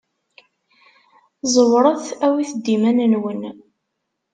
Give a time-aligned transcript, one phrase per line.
[1.53, 3.41] Ẓewret awit-d iman-nwen.